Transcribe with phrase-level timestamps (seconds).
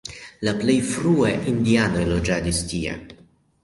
[0.47, 3.01] La plej frue indianoj loĝadis tie.